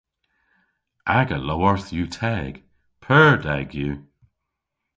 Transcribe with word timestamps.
Aga 1.17 1.37
lowarth 1.47 1.89
yw 1.97 2.07
teg. 2.19 2.53
Pur 3.03 3.33
deg 3.45 3.69
yw. 3.85 3.93